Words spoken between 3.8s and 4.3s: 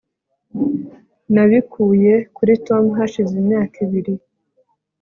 ibiri